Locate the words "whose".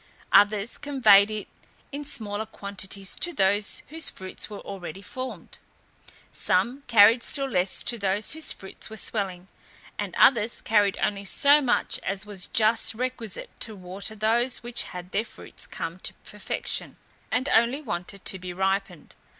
3.89-4.09, 8.33-8.51